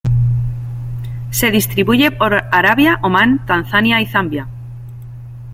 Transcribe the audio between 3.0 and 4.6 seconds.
Omán, Tanzania y Zambia.